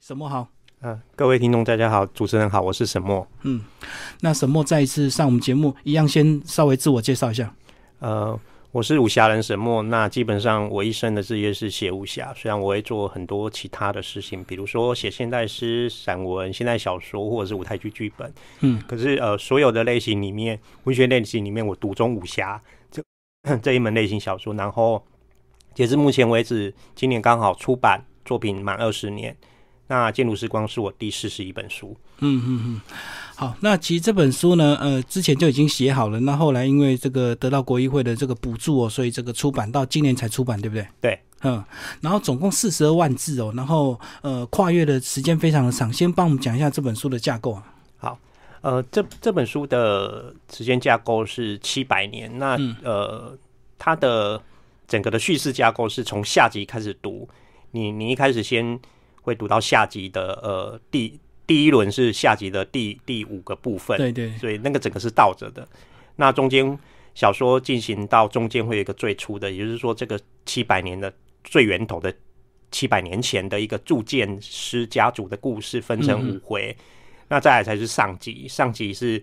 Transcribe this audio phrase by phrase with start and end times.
[0.00, 0.46] 沈墨好，
[0.82, 3.26] 嗯，各位听众大家好，主持人好，我是沈墨。
[3.42, 3.60] 嗯，
[4.20, 7.52] 那沈墨再一次上我们节目，一样先稍微自我介绍一下。
[7.98, 8.38] 呃，
[8.70, 9.82] 我是武侠人沈墨。
[9.82, 18.32] 那基本上我一生的职业是写武侠，虽然我会做很多其他的事情，比如说写现代诗、散文、现代小说或者是舞台剧剧本。
[18.60, 23.02] 嗯，可是呃，所有的类型里面，文学类型里面，我独钟武侠这
[23.60, 24.54] 这一门类型小说。
[24.54, 25.04] 然后
[25.74, 29.36] 截至目前为止，今年刚好出版作品满二十年。
[29.88, 31.96] 那《建筑时光》是我第四十一本书。
[32.20, 32.80] 嗯嗯嗯，
[33.36, 40.86] 好，那其实这本书呢，呃，之前就已经写好了，那后来因为这个得到国议会的这个补助哦，所以这个出版到今年才出版，对不对？
[41.00, 41.64] 对，嗯，
[42.00, 47.62] 然后总共四十二万字哦，然后呃，跨越的时间非常的长，先帮我们讲一下这本书的架构啊。
[47.98, 48.18] 好，
[48.60, 53.38] 呃，这这本书的时间架构是七百年，那呃，
[53.78, 54.42] 它的
[54.86, 57.28] 整个的叙事架构是从下集开始读，
[57.70, 58.78] 你你一开始先。
[59.28, 65.68] 会读到下集的呃第第一轮是下集的第第五个部分，对对，所以那个整个是倒着的。
[66.16, 66.78] 那中间
[67.14, 71.12] 小说进行到中间会有一个最初的，也就是说这个七百年的
[71.44, 72.12] 最源头的
[72.70, 76.74] 七百年前的一个铸剑师家族的故事，分成五回。
[77.28, 79.22] 那再来才是上集，上集是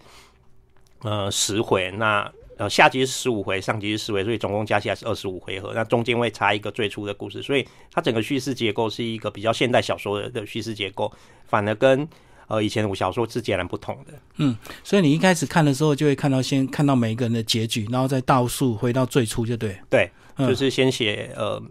[1.01, 1.89] 呃十回。
[1.91, 5.73] 那呃，下集是十五回，上集是十回，所以总共加起来是二十五回合。
[5.73, 11.11] 那中间会插一个最初的故事，所以它整个叙事结构是一个比较现代小说的叙事结构，
[11.45, 12.07] 反而跟
[12.47, 14.13] 呃以前的武小说是截然不同的。
[14.37, 19.77] 嗯，所以你一开始看的时候，就会看到先看到每一个人的结局，然后再倒数回到最初，就对。
[19.89, 21.61] 对，就是先写呃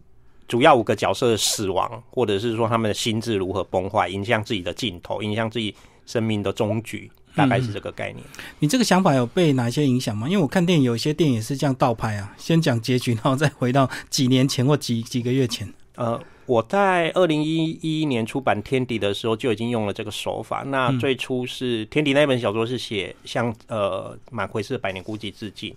[0.46, 5.74] 主要五个角色的死亡，或者是说他们的心智如何崩坏，影响自己的镜头，影响自己
[6.04, 7.10] 生命的终局。
[7.34, 8.24] 大概是这个概念。
[8.58, 10.28] 你这个想法有被哪些影响吗？
[10.28, 15.72] 因为我看电影，有一些电影是这样倒拍啊，先讲结局，然后再回到几年前或几几个月前。
[15.96, 20.62] 呃，我在二零一一年出版《天敌》的时候就已经用了这个手法。
[20.66, 25.74] 那最初是《天敌》那本小说是写向呃马奎斯《百年孤寂》致敬，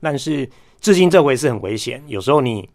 [0.00, 0.48] 但是
[0.80, 2.68] 致敬这回是很危险，有时候你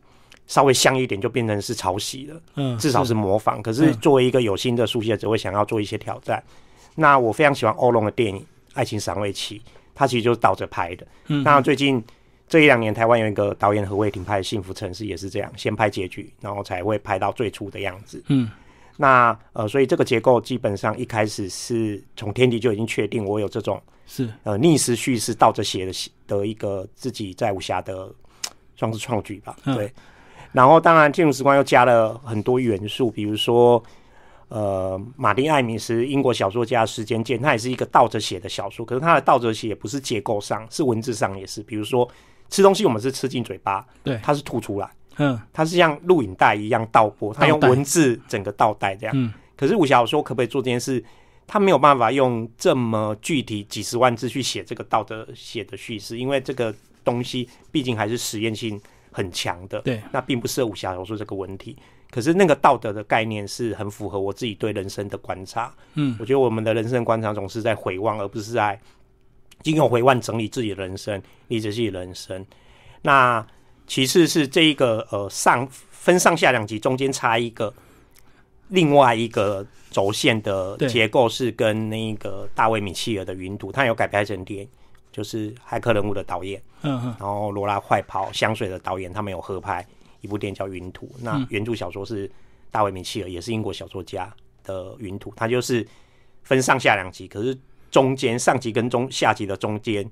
[0.48, 3.62] 稍微像一点就变成是抄袭了，嗯，至少是模仿。
[3.62, 6.42] 可是作为一个有心的书写者，会想要做一些挑战。
[7.00, 8.42] 那我非常喜欢欧龙的电影
[8.74, 9.60] 《爱情赏味期》，
[9.94, 11.06] 它其实就是倒着拍的。
[11.44, 12.04] 那最近
[12.50, 18.24] 这一两年，台湾有一个导演何卫廷拍的《幸福城市》也是这样，先拍结局，然后才会拍到最初的样子。
[18.30, 18.50] 嗯，
[18.96, 25.94] 那呃，所以这个结构基本上一开始是从天地就已经确定，我有这种是呃逆时叙事倒着写的
[26.26, 28.12] 的一个自己在武侠的
[28.76, 29.56] 算是创举吧。
[29.64, 29.94] 对，
[30.52, 33.84] 然后当然进入时光又加了很多元素，比如说。
[34.50, 38.86] 呃，马丁·艾米斯，英国小说家，时间剑，他也是一个倒着写的小说。
[38.86, 41.62] 可是他的倒着写不是结构上，是文字上也是。
[41.64, 42.10] 比如说
[42.50, 49.14] 吃东西，我们是吃进嘴巴，对，他是吐出来，嗯，他是像录影带一样倒播，他用文字整个倒带这样。
[49.18, 51.04] 嗯，可是武侠小说可不可以做这件事？
[51.46, 58.80] 他没有办法用这么具体几十万字去写这个倒着写的叙事，因为这个东西毕竟还是实验性
[59.12, 59.80] 很强的。
[59.80, 61.78] 对，那并不适合武侠小说这个问题。
[62.10, 65.74] 可是那个道德的概念是很符合我自己对人生的观察。
[65.96, 68.80] 嗯，我觉得我们的人生观察总是在回望，而不是在
[69.62, 72.46] 经由回望整理自己的人生，理解自己的人生。
[73.02, 73.46] 那
[73.86, 77.74] 其次是这一个呃上分上下两集中间插一个
[78.70, 84.70] 另外一个轴线的结构是跟那个大卫米切尔的云图，他有改拍成电影，
[85.12, 89.86] 就是骇客人物的导演，嗯嗯，然后罗拉快跑香水的导演，他们有合拍。
[90.22, 92.30] 一部电影叫《云图》，那原著小说是
[92.72, 94.34] 大卫米切尔，也是英国小说家
[94.64, 95.88] 的《云图》，它就是
[96.44, 97.58] 分上下两集，可是
[97.92, 100.10] 中间上集跟中下集的中间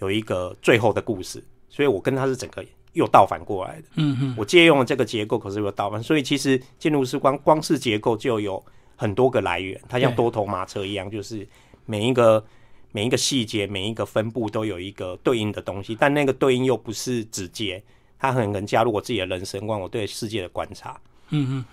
[0.00, 3.88] 有一个最后的故事，所以我跟他是整个又倒反过来的。
[3.94, 8.62] 嗯哼，我借用了这个结构，可是又倒反，所以其实建筑师光光是结构就有
[8.96, 11.46] 很多个来源，它像多头马车一样，就是
[11.84, 12.44] 每一个
[12.92, 17.82] 每一个细节、每一个分布都有一个对应的东西，但那个对应又不是直接。
[18.18, 20.98] 他很可能加入我自己的人生观，我对世界的观察。
[21.30, 21.64] 嗯嗯，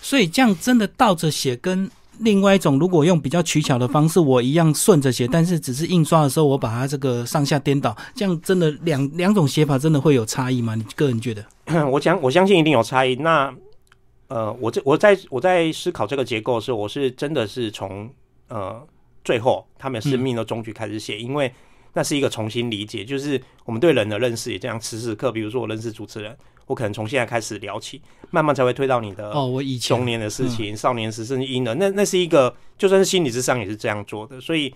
[0.00, 10.74] 所以这样真的倒着写，跟另外一种如果用比较取巧的方式，我一样顺着写，但是只是印刷的时候我把它这个上下颠倒，这样真的两两种写法真的会有差异吗？
[10.74, 11.44] 你个人觉得？
[11.90, 13.14] 我讲，我相信一定有差异。
[13.16, 13.54] 那
[14.28, 18.10] 呃，我这我在我在思考这个结构的时候，我是真的是从
[18.48, 18.82] 呃
[19.24, 21.52] 最后他们生命的终局开始写，因为。
[21.96, 24.78] 那是一个重新理解，就是我们对人的认识也这样。
[24.78, 31.74] 时时刻，比如说我认识主持人，我可能从现在开始聊起，慢慢才会推到你的哦，我以前童年的事情、少年时甚至婴儿。
[31.76, 34.38] 那那是一个，就算是心理智商也是这样做的。
[34.38, 34.70] 所以，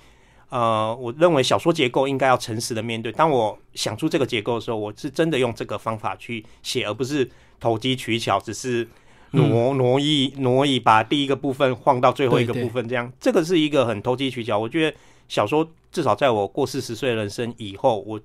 [0.49, 3.13] 呃，我认为小说结构应该要诚实的面对。
[3.13, 7.31] 当我想出这个结构的时候，我是真的用这个方法去写，而不是
[7.61, 8.89] 投机取巧，只是
[9.33, 14.59] 挪挪移挪移，把第一个部分放到最后一个部分，这样这个是一个很投机取巧。
[14.59, 14.97] 我觉得
[15.31, 18.21] 小说至少在我过四十岁人生以后，我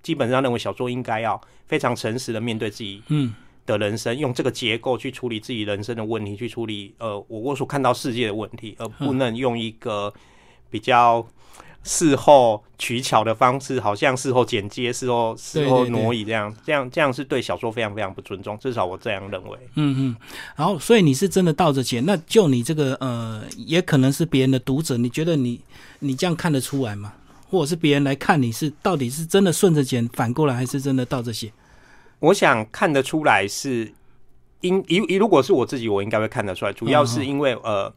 [0.00, 3.34] 基本上认为小说应该要非常诚实的面对自己嗯
[3.66, 10.14] 的人生，用这个结构去处理自己人生的问题，去处理呃我我所看到世界的问题，而不能用一个
[10.70, 11.26] 比较。
[11.86, 19.56] 事后取巧的方式，好像事后剪接、事后事后挪移这样，这样这样是对小说非常非常不尊重，至少我这样认为。
[19.76, 20.16] 嗯嗯，
[20.56, 25.60] 然后所以你是真的倒着剪，那就你这个呃，也可能是别人的读者，你觉得你
[26.00, 27.12] 你这样看得出来吗？
[27.48, 31.52] 或者是别人来看你是到底是真的顺着剪反过来，还是真的倒着写？
[32.18, 33.94] 我想看得出来是，
[34.60, 37.94] 因以以如果是我自己，我应该会看得出来，主要是因为呃，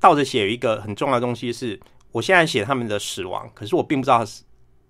[0.00, 1.78] 倒着写有一个很重要的东西是。
[2.14, 4.24] 我现在写他们的死亡，可是我并不知道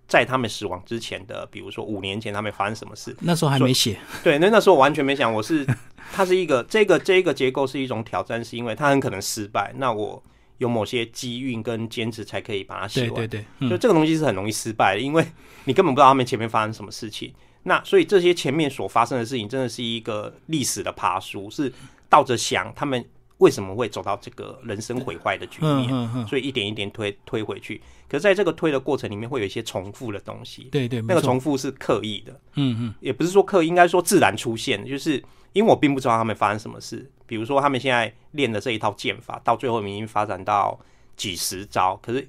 [0.07, 3.17] 在他们死亡之前的，比如说五年前他们发生什么事。
[3.21, 3.99] 那时候还没写。
[4.23, 5.67] 对，那那时候我完全没想，我是
[6.13, 9.73] 它是一个这个这个结构是一种挑战，是因为它很可能失败。
[9.79, 10.23] 那我
[10.59, 13.15] 有某些机运跟坚持才可以把它写完。
[13.15, 15.25] 对对对，就这个东西是很容易失败的，因为
[15.65, 17.33] 你根本不知道他们前面发生什么事情。
[17.63, 21.73] 那所以这些前面所发生的事情，真的是一个历史的爬书，是
[22.11, 23.03] 倒着想他们。
[23.45, 26.27] 为什么会走到这个人生毁坏的局面？
[26.27, 27.79] 所以一点一点推推回去。
[28.09, 30.65] 可是在这个推的过程里面，会有一些重复的东西。
[30.73, 32.33] 对对，那个重复是刻意的。
[32.55, 34.83] 嗯嗯，也不是说刻意，应该说自然出现。
[34.87, 37.11] 就是因为我并不知道他们发生什么事。
[37.27, 40.79] 比如说，他们现在练的这一套剑法，到最后已经发展到
[41.17, 42.27] 几十招，可是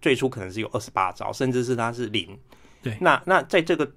[0.00, 2.36] 最初可能是有二十八招，甚至是它是零。
[2.82, 3.88] 对，那那在这个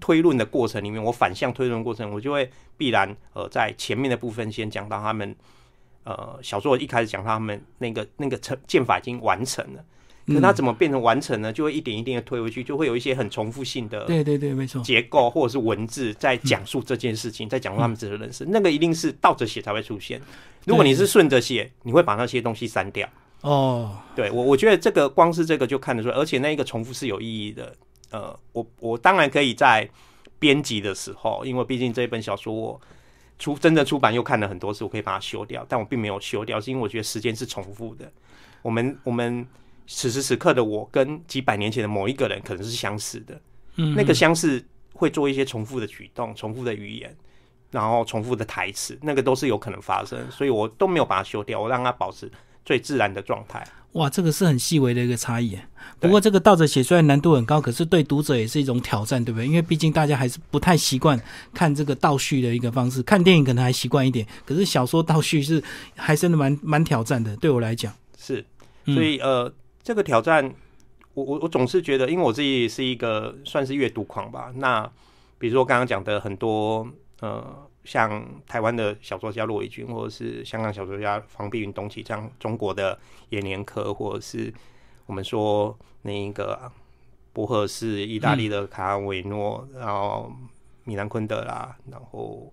[0.00, 5.36] 推论的过程里面，我反向推论过程，我就会必然呃在前面的部分先讲到他们。
[6.06, 9.84] 呃，小说一开始讲他们那个那个成剑法已经完成了，
[10.28, 11.52] 可他怎么变成完成呢？
[11.52, 20.22] 就会一点一点的推回去，就会有一些很重复性的，对对对，没错，结构或者是文字在讲述这件事情，在讲述他们自己的人生，那个一定是倒着写才会出现。
[20.64, 23.08] 如果你是顺着写，你会把那些东西删掉。
[23.40, 27.74] 哦，对我我觉得这个光是这个就看得出来，而且那一个重复是有意义的。
[28.10, 29.88] 呃，我我当然可以在
[30.38, 32.80] 编辑的时候，因为毕竟这一本小说我。
[33.38, 38.10] 出真的出版又看了很多次，我可以把它修掉，但我并没有修掉，是因为我觉得时间是重复的。
[38.62, 39.46] 我们我们
[39.86, 43.40] 此时此刻的我跟几百年前的某一个人可能是相似的，
[43.76, 47.14] 嗯，那个相似会做一些重复的举动、重复的语言，
[47.70, 52.30] 然后重复的台词，那个都是有可能发生，所以我都没有把它修掉，我让它保持
[52.66, 53.66] 最自然的状态。
[53.92, 55.58] 哇，这个是很细微的一个差异。
[55.98, 59.46] 不过这个倒着写虽然难度很高，可是对读者也是一种挑战，对不对？
[59.46, 61.18] 因为毕竟大家还是不太习惯
[61.54, 65.62] 看这个倒叙的一个方式，看电影可能还习惯一点，可是小说倒叙是
[65.94, 67.34] 还真的蛮蛮挑战的。
[67.36, 68.44] 对我来讲是，
[68.84, 69.50] 所以呃，
[69.82, 70.52] 这个挑战，
[71.14, 74.52] 我我我总是觉得，因为我自己是一个算是阅读狂吧。
[74.56, 74.86] 那
[75.38, 76.86] 比如说刚刚讲的很多
[77.20, 77.64] 呃。
[77.86, 82.98] 像台湾的小说家骆以军，或者是香港小说家方碧云、东起，这样中国的
[83.30, 84.52] 阎连科，或者是
[85.06, 86.70] 我们说那一个
[87.32, 90.30] 博赫斯、意大利的卡维诺，然后
[90.84, 92.52] 米兰昆德拉，然后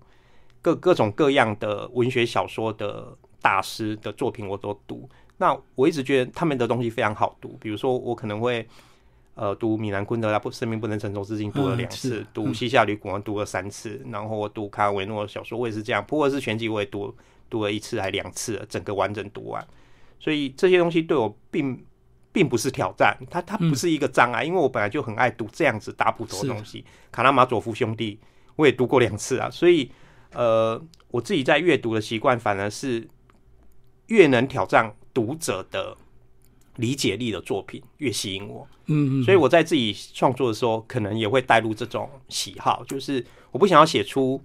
[0.62, 5.10] 各各种各样的文学小说的大师的作品我都读。
[5.38, 8.66] 那我一直觉得他们的东西非常好读，比如说我可能会。
[9.36, 17.12] 呃，读米兰昆德拉不生命不能承受之轻读了两次，读西夏旅馆读了三次，然后我读卡尔维诺的小说我也是这样，普尔是全集我也读
[17.50, 19.68] 读了一次还两次，整个完整读完。
[20.20, 21.84] 所以这些东西对我并
[22.32, 26.86] 并不是挑战，它它不是一个障碍，因为我本来就很爱读这样子大部头的东西。
[27.12, 28.20] 卡拉马佐夫兄弟
[28.56, 29.92] 我也读过两次啊，所以
[30.34, 33.08] 呃，我自己在阅读的习惯反而是
[34.08, 35.98] 越能挑战读者的。
[36.78, 44.42] 理解力的作品越吸引我，嗯嗯，所以我在自己创作的时候，可能也会带入这种喜好，就是我不想要写出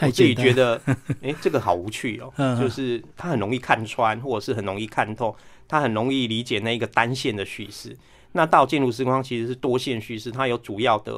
[0.00, 0.80] 我自己觉得，
[1.22, 5.36] 哎，这个好无趣哦，就是它很容易看穿，或者是很容易看透，
[5.68, 7.96] 它很容易理解那一个单线的叙事。
[8.32, 11.12] 那到《进入时光》其实是多线叙事，它有主要的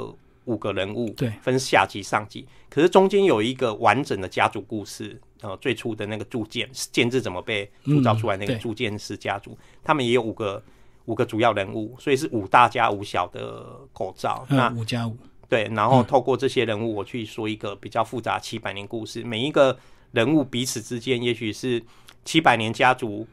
[0.50, 5.18] 五个人物，对，分下集、上集，可是中间有一个完整的家族故事。
[5.42, 8.36] 呃，最初的那个铸剑剑制怎么被铸造出来？
[8.36, 10.62] 那个铸剑师家族，他们也有五个
[11.06, 14.44] 五个主要人物，所以是五大家五小的构造。
[14.50, 15.16] 那五加五
[15.48, 19.24] 对，然后透过这些人物，我去说一个比较复杂七百年故事。
[19.24, 19.74] 每一个
[20.12, 21.82] 人物彼此之间，也许是
[22.26, 23.26] 七百年家族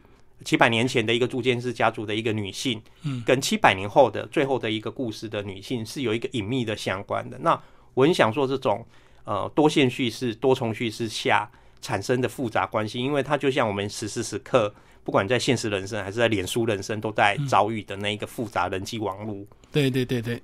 [0.44, 7.38] 七百年前的一个铸剑师家族的一个女性，嗯，跟七百年后的最后的一个故事的女性是有一个隐秘的相关的。
[7.40, 7.60] 那
[7.94, 8.86] 我很想说，这种
[9.24, 11.50] 呃多线叙事、多重叙事下。
[11.80, 19.46] 产生的复杂关系，因为它就像我们时时时刻，不管在现实人生还是在脸书人生，都在遭遇的那一个复杂人际网络。
[19.70, 20.42] 对对对对，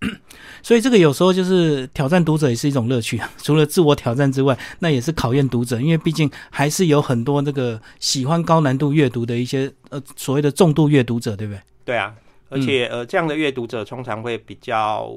[0.62, 3.30] 所以这个有时候就是挑战读者也是一种乐趣啊。
[3.38, 11.60] 除了自我挑战之外，那也是考验读者，因为毕竟还是有很多那个喜欢高难度阅读的一些呃所谓的重度阅读者，对不对？
[11.84, 12.14] 对啊，
[12.48, 15.12] 而且呃这样的阅读者通常会比较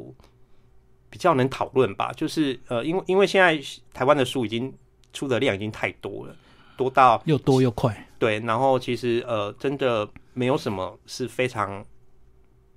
[1.09, 2.11] 比较能讨论吧。
[2.15, 3.57] 就是呃因为因为现在
[3.93, 4.73] 台湾的书已经
[5.13, 6.35] 出的量已经太多了，
[6.75, 8.07] 多到又多又快。
[8.19, 11.85] 对，然后其实呃真的没有什么是非常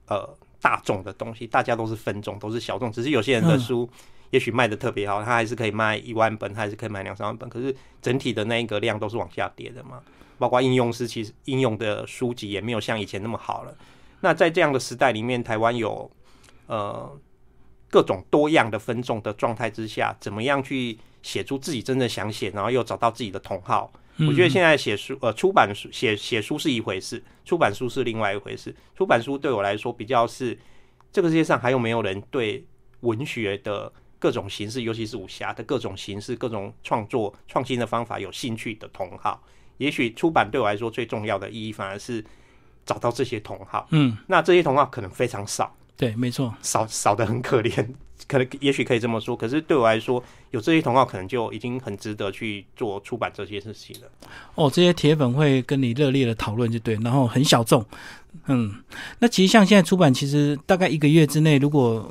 [0.06, 0.36] 呃。
[0.60, 2.90] 大众的东西，大家都是分众，都是小众。
[2.90, 3.88] 只是有些人的书
[4.30, 7.48] 也许卖的特别好，他还是可以卖一万本，他还是可以卖两三万本。
[7.48, 10.02] 可是整体的那一个量都是往下跌的嘛。
[10.38, 13.74] 包括应用是，其实应用的书籍也没有像以前那么好了。
[14.20, 16.10] 那在这样的时代里面，台湾有
[16.66, 17.10] 呃
[17.88, 23.90] 各种多样的分众的状态之下，怎么样去写出自己真正想写，然后又找到自己的同好？
[24.18, 28.74] 我觉得现在写书，呃，出版书写写书是一回事，出版书是另外一回事。
[28.96, 30.58] 出版书对我来说比较是
[31.12, 32.64] 这个世界上还有没有人对
[33.00, 39.42] 文学的各种形式，尤其是武侠的各种形式、各种创作创新的方法有兴趣的同好。
[39.76, 42.24] 也许出版对我来说最重要的意义，反而是
[42.86, 43.86] 找到这些同好。
[43.90, 45.76] 嗯，那这些同好可能非常少。
[45.98, 47.86] 对，没错，少少的很可怜。
[48.26, 50.22] 可能也许可以这么说，可是对我来说，
[50.56, 54.08] 有这些同好可能就已经很值得去做出版这些事情了。
[54.54, 57.84] 哦，这些铁粉会跟你热烈的讨论，就对，然后很小众。
[58.46, 58.74] 嗯，
[59.18, 62.10] 那其实像现在出版，其实大概一个月之内，如果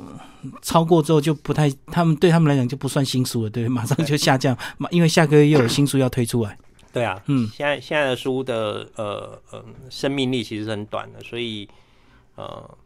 [0.62, 6.56] 超过之后就不太，他们对他们来讲就不算新书了，对，马上就下降，马因为下个月又有新书要推出来。
[6.92, 11.68] 对啊，嗯，现在现在的书的呃呃生命力其实很短的，所以
[12.36, 12.78] 呃。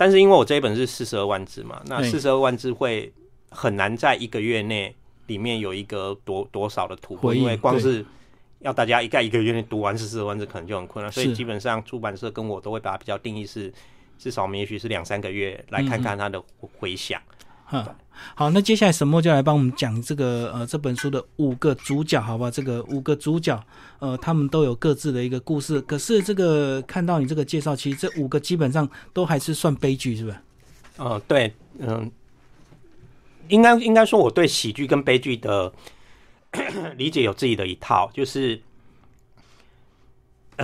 [0.00, 3.12] 但是因为我这一本是四十二万字嘛，那四十二万字会
[3.50, 4.94] 很难在一个月内
[5.28, 8.04] 里面有一个多多少的突破，因为光是
[8.58, 13.72] 要大家一概一个月内读完四十二万字可能就很困难，所以基本上出版社跟我都会把它比较定义是
[14.18, 17.22] 至少我们也许是两三个月来看看它的回响。
[18.34, 22.50] 好，那接下来沈墨就来帮我们讲这个呃这本书的五个主角，好吧？
[22.50, 23.62] 这个五个主角，
[23.98, 25.78] 呃，他们都有各自的一个故事。
[25.82, 30.42] 可是这个看到你这个介绍，其实这五个基本上都还是算悲剧，是吧？
[30.96, 31.10] 嗯？
[31.10, 32.10] 呃，对，嗯，
[33.48, 35.72] 应该应该说我对喜剧跟悲剧的
[36.96, 38.60] 理解有自己的一套，就是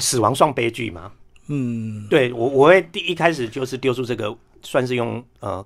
[0.00, 1.12] 死亡算悲剧吗？
[1.48, 5.64] 嗯，对我我会第一开始就是丢出这个，算是用呃。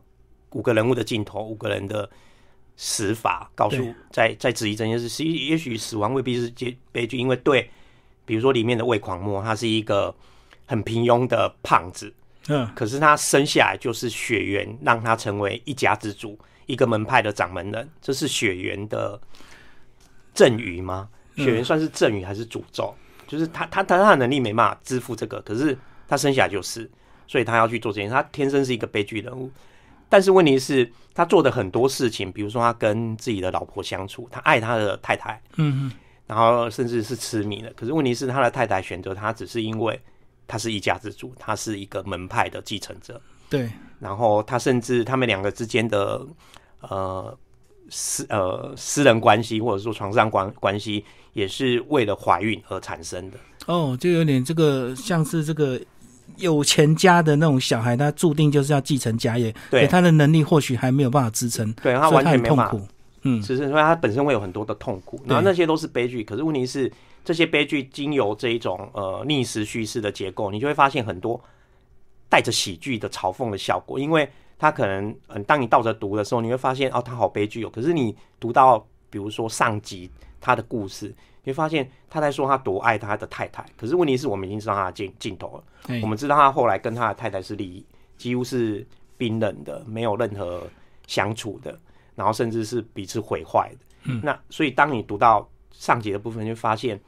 [0.52, 2.08] 五个人物的镜头，五个人的
[2.74, 3.76] 死法，告诉
[4.10, 5.06] 在在质疑这件事。
[5.06, 7.68] 实也许死亡未必是结悲剧，因为对，
[8.24, 10.12] 比如说里面的魏狂魔，他是一个
[10.64, 12.10] 很平庸的胖子，
[12.46, 17.90] 嗯，可是他生下来就是血缘，让他成为一家之主，一个门派的掌门人。
[18.00, 19.20] 这是血缘的
[20.32, 21.08] 赠予吗？
[21.34, 22.94] 血缘算是赠予还是诅咒？
[23.26, 26.88] 就是他他他他的能力没办法支付这个，可是他生下来就是，
[27.26, 28.14] 所以他要去做这件事。
[28.14, 29.50] 他天生是一个悲剧人物。
[30.08, 35.92] 但是问题是，他做的很多事情，比如说他跟自己的老婆相处，他爱他的太太，嗯，
[36.26, 37.70] 然后甚至是痴迷的。
[37.74, 40.00] 可是问题是，他的太太选择他，只是因为
[40.46, 43.20] 他是一家之主，他是一个门派的继承者。
[43.50, 43.70] 对。
[44.00, 46.26] 然后他甚至他们两个之间的
[46.80, 47.36] 呃
[47.88, 53.38] 私呃私人关系，或者说床上关关系，也是为了怀孕而产生的。
[53.66, 55.80] 哦，就有点这个像是这个。
[56.36, 62.80] 有钱家的那种小孩，他注定就是要继承家业，对他的能力或许还没有办法支撑，对他完全没痛苦。
[63.22, 66.22] 嗯，只是说他本身会有很多的痛苦，然后那些都是悲剧。
[66.22, 66.92] 可是问题是，
[67.24, 71.42] 这些悲剧经由这一种呃逆时叙事的结构，你就会发现很多
[72.28, 73.98] 带着喜剧的嘲讽的效果。
[73.98, 77.70] 因为他可能，嗯，当你倒着读的时候，你会发现哦，他好悲剧哦。
[77.70, 80.10] 可是你读到比如说上集
[80.40, 81.14] 他的故事。
[81.44, 85.98] 你会发现他在说他多爱他的太太，可是问题是我们已经知道他的镜镜头了。
[86.02, 87.82] 我们知道他后来跟他的太太是离
[88.18, 88.86] 几乎是
[89.16, 90.68] 冰冷的，没有任何
[91.06, 91.78] 相处的，
[92.14, 94.12] 然后甚至是彼此毁坏的。
[94.22, 97.00] 那所以当你读到上集的部分，就发现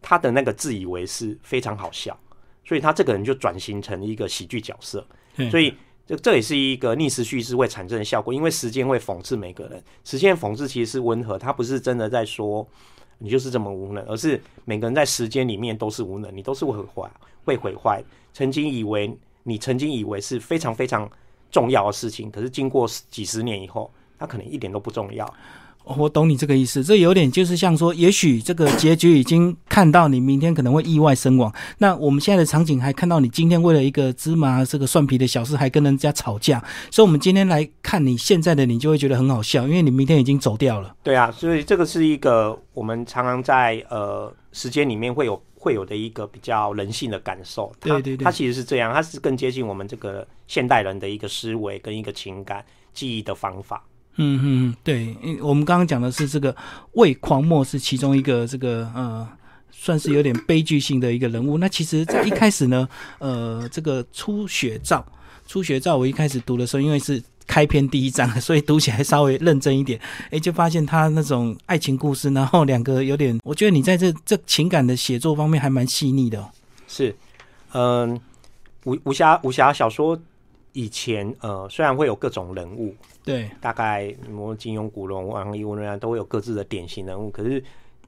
[0.00, 2.18] 他的那个自以为是非常好笑，
[2.64, 5.06] 所以他这个人就转型成一个喜剧角色。
[5.50, 5.76] 所以
[6.06, 9.82] 这这也是一个逆时叙事会产生的效果，因为时间会讽刺每个人。
[10.04, 12.66] 时间讽刺其实是温和，它不是真的在说。
[13.18, 17.10] 你就是这么无能，而是每个人在时间里面都是无能，你都是会坏、
[17.46, 18.04] 会毁坏。
[18.34, 19.10] 曾经以为
[19.42, 21.10] 你曾经以为是非常非常
[21.50, 25.26] 重要的事情，可是经过几十年以后，它可能一点都不重要。
[25.86, 31.52] 我懂你这个意思，这有点就是像说，也许这个结局已经看到你明天可能会意外身亡。
[31.78, 40.94] 那我们现在的场景还看到你今天为了一个芝麻这个蒜皮的小事还跟人家吵架，所以我们今天来看你现在的你就会觉得很好笑，因为你明天已经走掉了。
[41.02, 45.40] 对啊，所以这个是一个我们常常在呃时间里面会有。
[45.58, 47.72] 会有的一个比较人性的感受。
[47.80, 52.64] 对对对，它其实是这样，它是更接近我们这个现代人的一个思维跟一个情感
[52.94, 53.82] 记忆的方法。
[54.18, 56.54] 嗯嗯，对，我们刚刚讲的是这个
[56.92, 59.28] 魏狂墨是其中一个这个呃，
[59.70, 61.58] 算是有点悲剧性的一个人物。
[61.58, 65.04] 那其实，在一开始呢，呃，这个初雪照，
[65.46, 76.42] 初雪照，我一开始读的时候，因为是开篇第一章，所以读起来稍微认真一点，哎，就发现他那种爱情故事，然后两个有点，我觉得你在这这情感的写作方面还蛮细腻的。
[76.88, 77.14] 是，
[77.74, 78.18] 嗯，
[78.84, 80.18] 武武侠武侠小说
[80.72, 82.94] 以前呃，虽然会有各种人物。
[83.26, 87.28] 对，大概什么金庸、古龙、王力、文人都会有各自的典型人物。
[87.28, 87.60] 可是，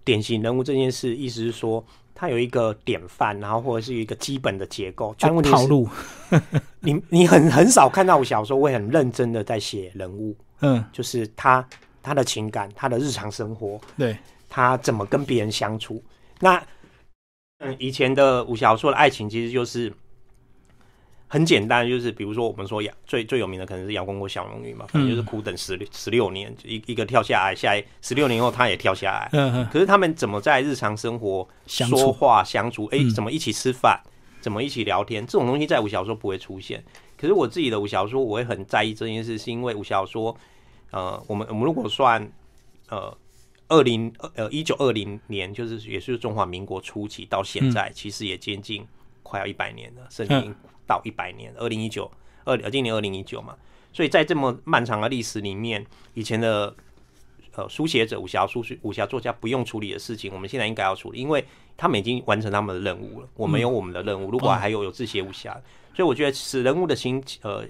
[0.05, 1.85] 典型人物这件事，意思是说，
[2.15, 5.13] 他有一个典范，然后或者是一个基本的结构。
[5.19, 5.89] 就套路，
[6.79, 10.37] 你你很很少看到我小时候会很认真的在写人物。
[10.61, 11.69] 嗯，就是他
[12.01, 14.17] 他的情感，他的日常生活，对
[14.49, 16.01] 他怎么跟别人相处。
[16.39, 16.63] 那
[17.59, 19.93] 嗯，以前的武侠小说的爱情，其实就是。
[21.29, 29.29] 很简单，就是比如说我们说，最最有名的可能是杨公公小龙女嘛，反正就是苦等十六十六年，一一个跳下来，下十六年后他也跳下来。
[29.33, 29.69] 嗯嗯。
[29.71, 32.87] 可是他们怎么在日常生活说话相处？
[32.87, 34.01] 哎，怎么一起吃饭？
[34.41, 35.27] 怎么一起聊天？
[35.27, 36.83] 这种东西在武小说不会出现。
[37.19, 40.35] 可是我自己的武小说，我会很在意这件事，是因为武小说，
[40.93, 42.31] 呃，我们我们如果算
[42.89, 43.15] 呃
[43.67, 48.87] 二零呃一九二零年，就是也是中华民国初期到现在，其实也接近
[49.29, 50.55] 快要一百年了，甚至。
[50.89, 52.11] 到一百年，二零一九，
[52.47, 53.55] 二今年二零一九嘛，
[53.93, 56.75] 所以在这么漫长的历史里面，以前的
[57.55, 61.45] 呃书写者、武侠书武侠作家不用处理的事情，我们现在应该要处理，因为
[61.77, 63.29] 他们已经完成他们的任务了。
[63.35, 65.53] 我们有我们的任务，如果还有有这些武侠，
[65.95, 67.63] 所以我觉得使人物的情呃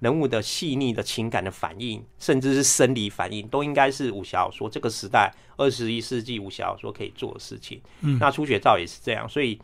[0.00, 7.80] 人物的细腻的情感的反应，甚至是生理反应，都应该是武侠说这个时代二十一世纪武侠说可以做的事情。
[8.00, 9.56] 嗯，那初雪照也是这样，所以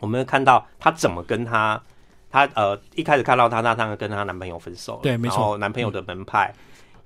[0.00, 1.80] 我们看到她怎么跟她。
[2.28, 5.00] 她呃一开始看到她，她当然跟她男朋友分手了。
[5.02, 5.56] 对，没错。
[5.58, 6.52] 男朋友的门派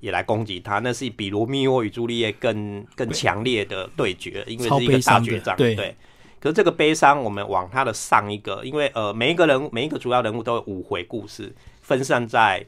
[0.01, 5.55] 也来攻击她，那是比罗密欧与朱丽叶更更强烈的对决，因为是一个大决战。
[5.57, 5.95] 对。
[6.41, 12.65] 可是这个悲伤，我们往他的上一个，因为呃每一个人每一个主要人物都有五回故事，分散在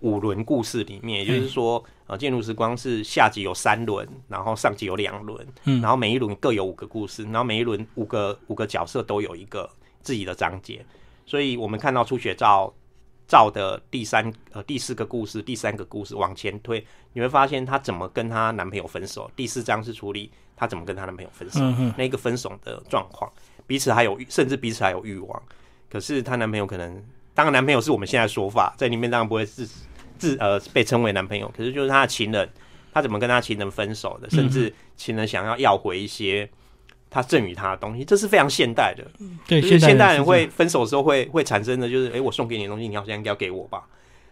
[0.00, 1.20] 五轮故事里面。
[1.20, 9.68] 也就是说，呃，建筑时光是下集有三轮，然后上集有两轮，嗯，然后每一轮各有五个故事，然后每一轮五个五个角色都有一个
[10.02, 10.84] 自己的章节。
[11.24, 12.70] 所以我们看到初雪照
[13.26, 19.30] 照的第三呃第四个故事第三个故事往前推，你会发现她怎么跟她男朋友分手。
[19.34, 21.60] 第四章是处理她怎么跟她男朋友分手，
[21.96, 23.32] 那个分手的状况，
[23.66, 25.42] 彼此还有甚至彼此还有欲望。
[25.88, 29.66] 可是她男朋友可能，当然男朋友是我们现在说法，在里面当然不会自
[30.24, 32.48] 自呃被称为男朋友，可是就是他的情人，
[32.92, 36.48] 他怎么跟他情人分手的，甚至情人想要要回一些。
[37.10, 39.04] 他赠予他的东西，这是非常现代的。
[39.46, 43.86] 对，现代人会分手的时候会会产生的就是，哎，我送给你的东西，你好像应该要给我吧？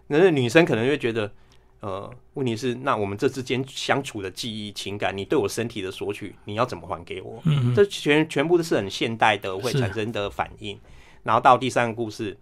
[0.09, 1.31] 那是女生可能会觉得，
[1.79, 7.41] 呃，问题是，那我们这之间相处的记忆、情感，你对我身体的索取，你要怎么还给我？
[7.45, 10.77] 嗯，这全全部都是很现代的会产生的反应。
[11.23, 12.37] 然后到第三个故事，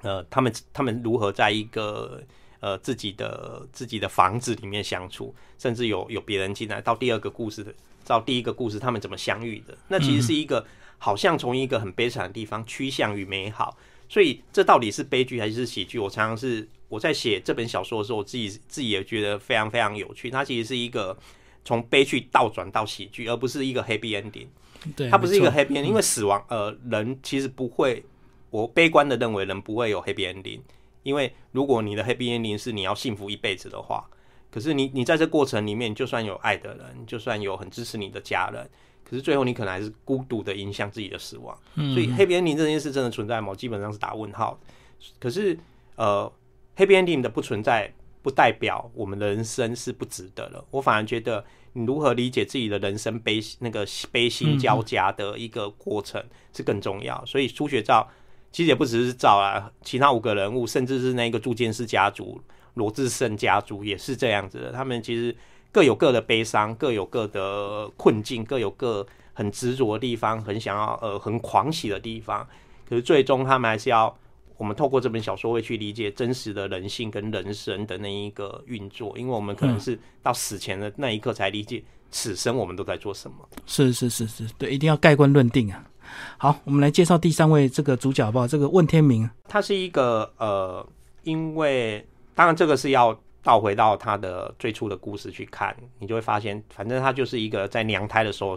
[0.00, 2.20] 呃，他们他们如何在一个
[2.62, 6.80] 呃自己的自己的房子里面相处，甚至有有别人进来。
[6.80, 7.74] 到第二个故事的。
[8.04, 9.78] 到第一个故事，他们怎么相遇的？
[9.86, 10.66] 那其实是一个
[10.98, 16.00] 好像从一个很悲惨的地方趋向于美好，所以这到底是悲剧还是喜剧？
[16.00, 20.28] 我常常是我在写这本小说的时候，我自己自己也觉得非常非常有趣。
[20.28, 21.16] 它其实是一个
[21.64, 24.48] 从悲剧倒转到喜剧，而不是一个 happy ending。
[24.96, 28.04] 对，它不是一个 happy ending，因为死亡呃人其实不会，
[28.50, 30.58] 我悲观的认为人不会有 happy ending，
[31.02, 34.08] 因为如果你的 happy ending 是你要幸福一辈子的话。
[34.50, 38.68] 可是你，你在这过程里面，就算有爱的人，就算有很支持你的家人，
[39.02, 41.58] 可是最后你可能还是孤独的，影响自己的死亡。
[41.74, 43.54] 所以黑 a ending 这件事真的存在吗？
[43.54, 44.60] 基本上是打问号。
[45.18, 45.58] 可是，
[45.96, 46.30] 呃，
[46.76, 50.62] 黑 a ending 的不存在，不代表我们的人生是不值得了。
[50.70, 57.24] 我反而觉得，你如何理解自己的人生悲那个悲心交加的一个过程是更重要。
[57.24, 58.06] 所以初学照
[58.52, 62.40] 其实也不只是照啊，其他五个人物，甚至是那个铸剑师家族。
[62.74, 65.36] 罗志胜家族也是这样子的，他们其实
[65.70, 72.48] 各有各的悲伤，各有各的困境，各有各很执着的地方，很想要呃很狂喜的地方。
[72.88, 74.16] 可是最终他们还是要
[74.56, 83.36] 我们透过这本小说会去理解真实的人性跟人生的那一个运作，因为我们可能是到死前的那一刻才理解此生我们都在做什么。
[83.66, 85.84] 是是是是，对，一定要盖棺论定啊。
[86.38, 90.86] 好，我们来介绍第三位这个主角吧，这个问天明，他是一个呃，
[91.22, 92.06] 因为。
[92.34, 98.56] 当然，这个是要倒回到他的最初的故事去看，你就会发现，反正他就是一个在娘胎的时候，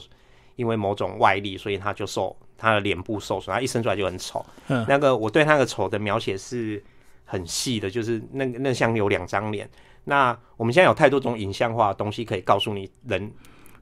[0.56, 4.44] 因为某种外力，所以他就受他的脸部受损，他一生出来就很丑。
[4.70, 6.82] 嗯那个我对他的丑的描写是
[7.26, 9.70] 很细的，就是那那像有两张脸。
[10.06, 13.30] 那我们现在有太多种影像化的东西可以告诉你人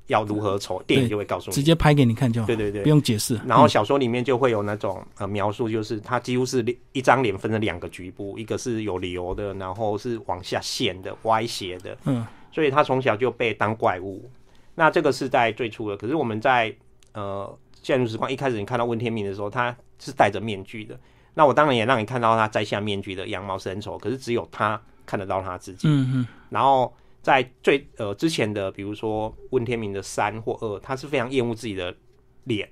[0.07, 1.55] 要如何丑，电影就会告诉你。
[1.55, 3.39] 直接拍给你看就好，对对对不，用解释。
[3.45, 14.29] 然后小说里面就会有那种呃描述，就是它几乎是一张脸分成两个局部，一个是有瘤的，然后是往下陷的、歪斜的，嗯，所以他从小就被当怪物。
[14.75, 16.73] 那这个是在最初的，可是我们在
[17.13, 17.47] 呃
[17.85, 20.99] 《陷入时光》一开始你看到温天明的时候，他是戴着面具的。
[21.35, 25.87] 那我当然也让你看到他摘下面具的样貌是很丑，可是只有他看得到他自己。
[25.87, 31.95] 嗯嗯然后在最呃之前的，比如说温天明的三或二，他是非常厌恶自己的
[32.43, 32.69] 脸。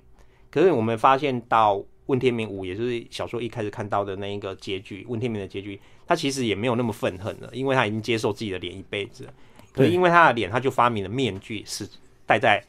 [0.52, 9.34] 可是我们发现到温天明五，也就是小说一开始看到的那一个结局，温天明的结局，他其实也没有那么愤恨了，因为他已经接受自己的脸一辈子了。
[9.72, 11.88] 可是因为他的脸，他就发明了面具，是
[12.26, 12.62] 戴在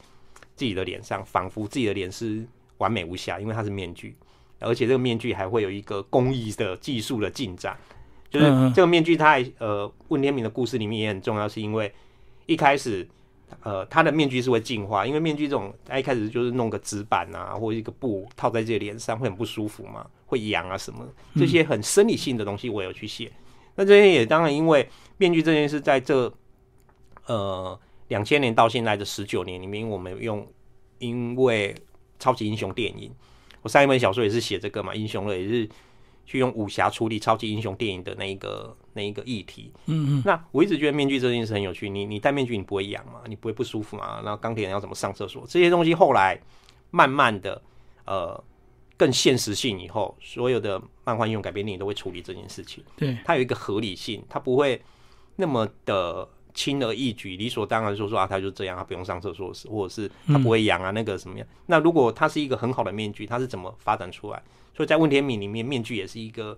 [0.55, 4.15] 自己的脸上，仿佛自己的脸是完美无瑕，因为它是面具，
[4.59, 7.77] 而且这个面具还会有一个工艺的技术的进展。
[8.33, 11.93] 就是这个面具，它还呃，问天明的故事里面也很重要，是因为
[12.47, 13.07] 一开始
[13.61, 23.31] 呃，他的面具是会进化，因为面具这种，他一开始就是弄个纸板啊，或者一个布套在自己脸上，会很不舒服嘛，会痒啊什么，这些很生理性的东西我有去写。
[23.75, 26.33] 那这些也当然因为面具这件事，在这
[27.27, 30.47] 呃两千年到现在的十九年里面，我们用
[30.97, 31.75] 因为
[32.17, 33.11] 超级英雄电影，
[33.61, 35.69] 我上一本小说也是写这个嘛，英雄了也是
[36.25, 39.71] 去用武侠处理超级英雄电影的那一个那一个议题。
[39.85, 44.21] 嗯嗯，那我一直觉得面具这件事很有趣，你你戴面具你不会痒嘛，你不会不舒服嘛？
[44.23, 45.45] 然后钢铁人要怎么上厕所？
[45.47, 46.39] 这些东西后来
[46.91, 47.61] 慢慢的
[48.05, 48.41] 呃
[48.95, 52.83] 更现实性以后，所有的漫画英雄改编电影都会处理这件事情。
[52.95, 54.81] 对，它有一个合理性，它不会
[55.35, 61.47] 那么的轻而易举、理所当然说说啊，他就这样，他不用上厕所，或者是他不会痒啊，那个什么样？
[61.65, 64.41] 那如果他是一个很好的面具，他是怎么发展出来？
[64.73, 66.57] 所以在问天敏里面，面具也是一个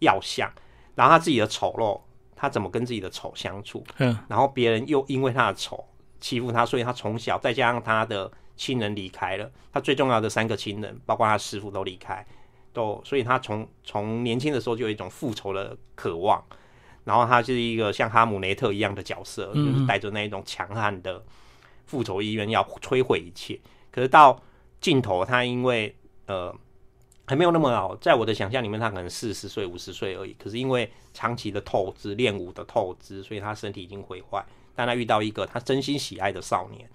[0.00, 0.50] 要相，
[0.94, 2.00] 然后他自己的丑陋，
[2.34, 3.84] 他怎么跟自己的丑相处？
[3.98, 5.84] 嗯然后别人又因为他的丑
[6.20, 12.24] 欺负他，所以他从小再加上他的亲人离开了，他最重要的三个亲人，包括他师傅都离开，
[12.72, 16.42] 都所以他从从年轻的时候就有一种复仇的渴望，
[17.04, 21.22] 然后他是一个像哈姆雷特一样的角色，嗯就是带着那一种强悍的
[21.86, 23.58] 复仇意愿，要摧毁一切。
[23.90, 24.40] 可是到
[24.80, 25.94] 尽头，他因为
[26.26, 26.54] 呃
[27.26, 30.34] 还没有那么老，在我的想象里面，他可能四十岁、五十岁而已。
[30.34, 34.44] 可是因为长期的透支、练武的透支，所以他身体已经毁坏。
[34.74, 36.88] 但他遇到一个他真心喜爱的少年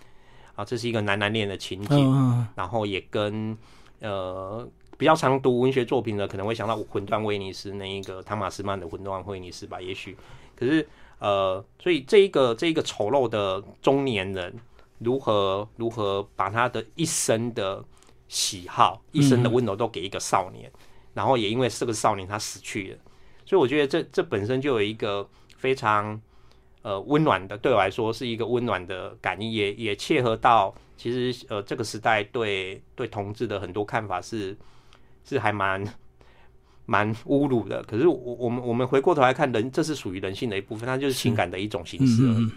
[0.55, 1.97] 啊，这是一个男男恋的情景。
[1.97, 3.57] 嗯嗯然后也跟
[3.99, 10.17] 呃比较常读文学作品的，可能会想到《魂断威尼斯》那一个汤马斯曼的《魂断威尼斯》吧，也许。
[10.55, 10.87] 可是
[11.19, 14.53] 呃，所以这一个这一个丑陋的中年人，
[14.97, 17.83] 如何如何把他的一生的
[18.27, 20.71] 喜好、一生的温柔都给一个少年，
[21.13, 22.97] 然后也因为这个少年他死去了，
[23.45, 26.19] 所以我觉得这这本身就有一个非常
[26.81, 34.57] 呃温暖的，对我来说是一个温暖的感应，也也切合到其实呃这个时代对对同志的很多看法是
[35.23, 35.83] 是还蛮
[36.85, 37.81] 蛮侮辱的。
[37.83, 42.43] 可是我我们我们回过头来看人，这是属于人性的一部分，它就是情感的一种形式而已。
[42.43, 42.51] 嗯嗯，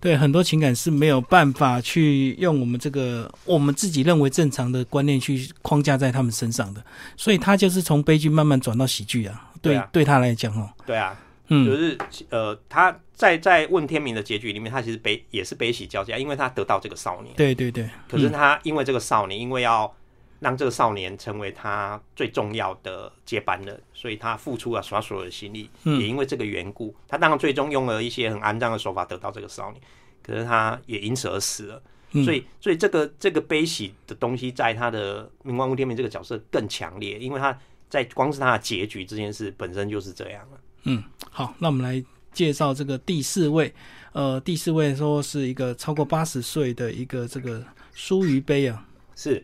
[0.00, 6.84] 对，很多情感是没有办法去用我们这个我们自己认为正常的观念去框架在他们身上的，
[7.16, 9.50] 所以他就是从悲剧慢慢转到喜剧啊。
[9.60, 11.16] 对，对啊对他来讲哦，对啊，
[11.48, 17.32] 嗯就嗯，是呃他在在问天明的结局里面，他其实悲也是悲喜交加，因为他得到这个少年。
[17.36, 19.94] 对对对，可是他因为这个少年，因为要
[20.42, 25.70] 让这个少年成为他最重要的接班人，所以他付出了他所有的心力。
[25.84, 29.80] 嗯也因为这个缘故，他当然最终用了一些很肮脏的手法得到这个少年，
[30.22, 31.82] 可是他也因此而死了。
[32.14, 40.60] 嗯所以，所以这个这个悲喜的东西，在他的明光无天明这个角色更强烈，因为他在光是他的结局这件事本身就是这样了。
[40.82, 43.72] 嗯，好，那我们来介绍这个第四位，
[44.12, 49.42] 呃，第四位说是一个超过八十岁的一个这个舒于杯啊，是，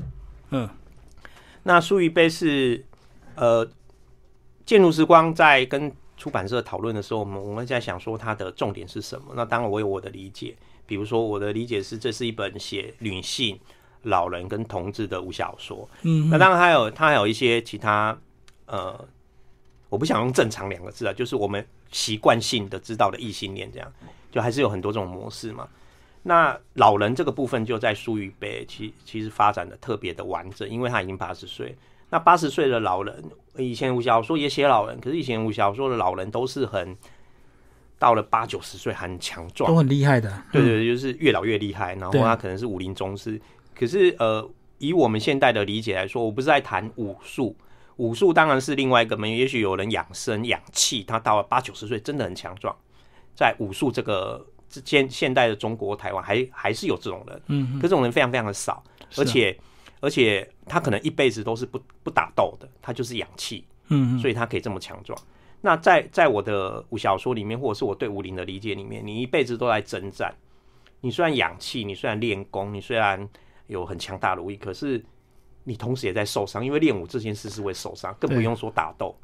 [0.51, 0.69] 嗯
[1.69, 2.83] 那舒于杯是
[3.35, 3.69] 呃，
[4.65, 9.35] 建筑时光在跟出版社讨论的时候，我们我们在想说它的重点是什么？
[9.37, 13.61] 那当然我有我的理解，比如说我的理解是，这是一本写女性、
[14.05, 15.87] 老人跟同志的武小说。
[16.05, 18.19] 嗯，那当然还有它还有一些其他
[18.65, 19.07] 呃，
[19.91, 23.93] 我不想用正常两个字啊，就是我们习惯性的知道的异性恋这样，
[24.33, 25.69] 就还是有很多这种模式嘛。
[26.29, 31.75] 那老人这个部分就在苏玉杯，其其实发展的特别的完整，因为他已经八十岁。
[32.11, 33.25] 那八十岁的老人，
[33.57, 36.95] 以前武小说也写老人，可是以前武小说的老人都是很
[37.99, 43.41] 到了八九十岁还很强壮都，很厉害的，对对，对就是越老越厉害，然后他可能是武林宗师。
[43.75, 47.57] 可是呃，以我们现代的理解来说，我不是在谈武术，
[47.97, 49.31] 武术当然是另外一个门。
[49.31, 52.77] 也许有人养生养气，他到了八九十岁真的很强壮，
[53.35, 54.47] 在武术这个
[54.85, 58.83] 现现代的中国台湾还还是有这种人，嗯，可这种人非常非常的少，
[59.17, 59.59] 而且
[60.01, 65.19] 而且他可能一辈子都是不不打斗的，他就是氧气，嗯，所以他可以这么强壮。
[65.61, 70.33] 那在在我的武小说里面，或者是我对武林的理解里面，你一辈子都在征战。
[71.01, 73.29] 你虽然氧气，你虽然练功，你虽然
[73.67, 75.05] 有很强大的武艺，可是
[75.65, 79.17] 你同时也在受伤，因为练武这件事是会受伤，更不用说打斗。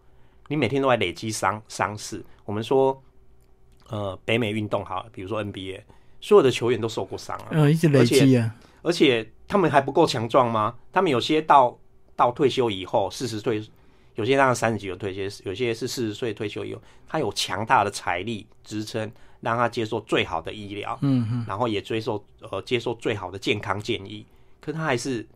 [0.48, 2.24] 你每天都在累积伤伤势。
[2.44, 3.00] 我们说，
[3.88, 5.81] 呃，北美运动好，比如说 NBA，
[6.20, 8.55] 所有的球员都受过伤啊，嗯，一直累积啊。
[8.83, 10.75] 而且他们还不够强壮吗？
[10.92, 11.79] 他们有些到
[12.14, 13.62] 到退休以后，四十岁。
[14.16, 24.25] 有些让三十几就退休，有些是四十岁退休以后，他有强大的财力支撑，让他接受最好的医疗，嗯嗯，然后也接受呃接受最好的健康建议，
[24.61, 25.27] 可他还是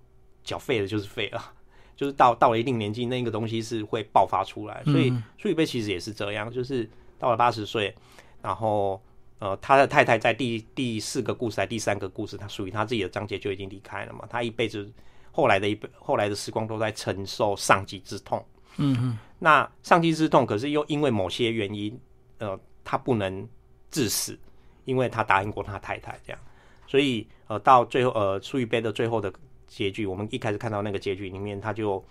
[0.45, 1.53] 缴废了就是废了，
[1.97, 7.93] 就是到到了一定年纪，那个东西是会爆发出来，所以苏雨贝其实也是这样，就是到了八十岁，
[8.42, 9.01] 然后
[9.38, 14.90] 呃他的太太在第第四个故事还第三个故事，他属于他自己的章节就已经离开了嘛，他一辈子
[15.31, 18.44] 后来的一辈后来的时光都在承受上级之痛。
[18.81, 21.98] 嗯嗯，那上级之痛，可是又因为某些原因，
[22.38, 23.48] 呃，他不能
[23.90, 24.38] 致死，
[24.85, 26.40] 因为他答应过他太太这样，
[26.87, 29.33] 所以呃，到最后呃，苏玉杯的最后的
[29.66, 32.05] 结局，我们一开始看到那个结局里面，他就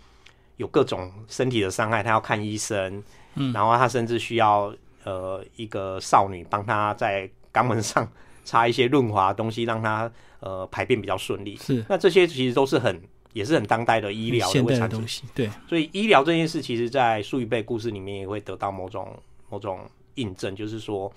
[0.57, 3.01] 有各种身体的伤害，他要看医生，
[3.35, 8.10] 嗯，然后他甚至需要呃一个少女帮他在肛门上
[8.43, 11.55] 擦一些润滑东西，让他呃排便比较顺利。
[11.57, 13.01] 是，那这些其实都是很。
[13.33, 19.15] 也是很当代的医疗的东西，对，所以医疗这件事，其实，在数一倍故事里面也会得到某种
[19.49, 19.81] 某种
[20.15, 21.12] 印证，就是说，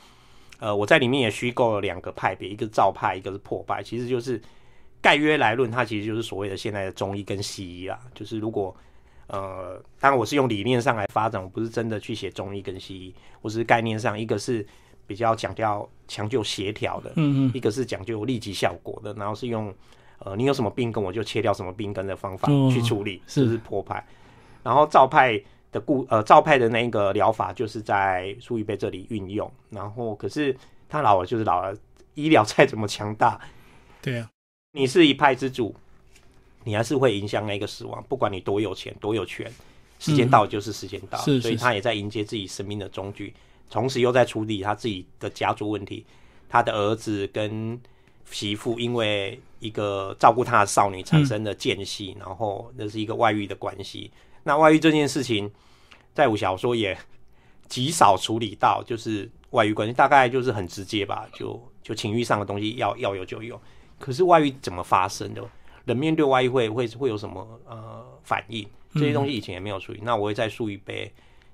[0.58, 4.38] 呃，我在里面也虚构了两个派别，一个造派，一个是破败，其实就是
[5.00, 7.98] 概约来论，它其实就是所谓的现在的中医跟西医啊。
[8.14, 8.76] 就是如果
[9.30, 14.66] 呃，当然我是用理念上来发展，我不是真的去写中医跟西医，我是概念上，一个是
[15.06, 19.74] 比较强调强就协调的，嗯嗯，一个是讲究立即效果的，然后是用。
[20.22, 24.06] 呃，你有什么病根，我就切掉什么病根的方法去处理，是破派。
[24.62, 29.50] 然后赵派的故呃赵派的那个疗法，就是在苏玉贝这里运用。
[29.70, 30.54] 然后可是
[30.90, 31.74] 他老了就是老了，
[32.12, 33.40] 医疗 再怎么强大，
[34.02, 34.28] 对啊，
[34.72, 35.74] 你是一派之主，
[36.70, 38.02] 你还是会影响那个死亡。
[38.08, 39.50] 不管你多有钱多有权，
[39.98, 43.34] 时间到就是时间到，所以他也在迎接自己生命的终局，
[43.68, 46.06] 同时又在处理他自己的家族问题，
[46.48, 47.80] 他的儿子跟。
[48.32, 54.08] 媳妇因为一个照顾他的少女产生的间隙，然后那是一个外遇的关系。
[54.44, 55.50] 那外遇这件事情，
[56.14, 56.96] 在我小说也
[57.66, 63.60] 极少处理到，就是外遇关系，大概就是很直接吧，就就情欲上的东西要要有就有。
[63.98, 65.42] 可是外遇怎么发生的？
[65.84, 68.66] 人面对外遇会会会有什么呃反应？
[68.94, 70.00] 这些东西以前也没有处理。
[70.02, 71.12] 那我会在树一杯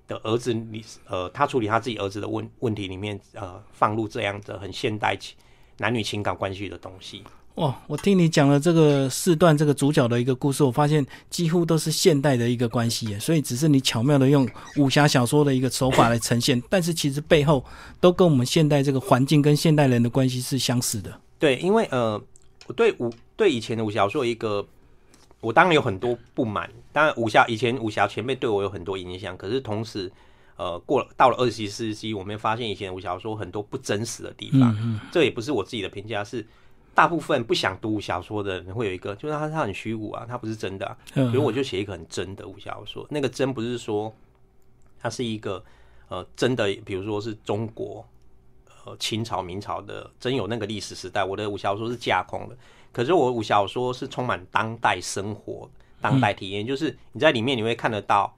[0.08, 5.36] 的儿子里，呃，他处理他自己儿子的问问题里面，呃，放入这样的很现代情。
[5.78, 7.22] 男女情感关系的东西
[7.56, 7.78] 哇！
[7.86, 17.62] 我听你讲了这个四段这个主角的一个故事，我发现几乎都是现代的一个关系耶，所以只是你巧妙的用武侠小说的一个手法来呈现， 但是其实背后
[18.00, 21.20] 都跟我们现代这个环境跟现代人的关系是相似的。
[21.38, 22.18] 对，因为呃，
[22.66, 24.66] 我对武对以前的武侠小说一个，
[25.40, 30.10] 我当然有很多不满，当然武侠以前武侠前辈对我有很多影响，可是同时。
[30.58, 34.74] 呃，过了到了二十世纪，我们发现以前武侠小说很多不真实的地方。
[34.80, 36.42] 嗯这也不是我自己的评价，是
[36.94, 40.86] 大部分不想读武侠小说的人会有一个，就是他他很虚无啊，他不是真的。
[40.86, 40.96] 啊。
[41.12, 43.06] 比如我就写一个很真的武侠小说。
[43.10, 44.10] 那个真不是说
[44.98, 45.62] 它是一个
[46.08, 48.02] 呃真的，比如说是中国
[48.86, 51.22] 呃清朝明朝的真有那个历史时代。
[51.22, 52.56] 我的武侠小说是架空的，
[52.96, 55.68] 可是我武侠小说是充满当代生活、
[56.00, 58.34] 当代体验，就是你在里面你会看得到。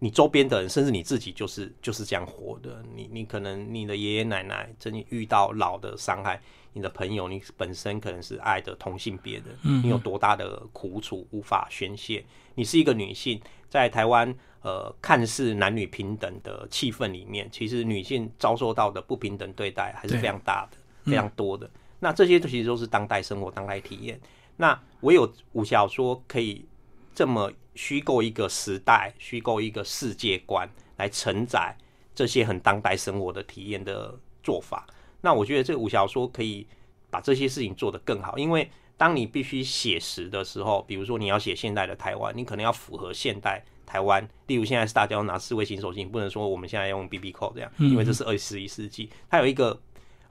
[0.00, 2.84] 你周边的人，甚至你自己，就是就是这样活的。
[2.96, 6.40] 你你可能你的爷爷奶奶真遇到老的伤害，
[6.72, 12.24] 你的朋友，你本身可能是爱的同性别的，你有多大的苦楚无法宣泄？
[12.56, 20.76] 你是一个女性，在台湾呃看似男女平等的气氛里面，其实女性遭受到的不平等对待还是非常大的、
[21.10, 21.70] 非常多的。
[22.00, 24.20] 那这些其实都是当代生活、当代体验。
[24.56, 26.64] 那唯有武侠小说可以
[27.14, 27.52] 这么。
[27.74, 31.72] 虚构一个时代，虚构一个世界观来承载
[32.12, 34.84] 这些很当代生活的体验的做法。
[35.20, 36.66] 那我觉得这个武侠小说可以
[37.08, 44.28] 把这些事情做得更好，因为当你必须写实的时候，比如说你要写现代的台湾，你可能要符合现代台湾。
[44.48, 49.80] 例如现在是大家要拿四位新手机，不能说我们现在用 BB 扣这样，因为这是二十一世纪，它有一个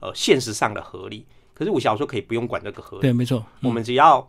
[0.00, 1.24] 呃现实上的合理。
[1.58, 4.28] 可是武侠小说可以不用管这个合理，对，没错，我们只要。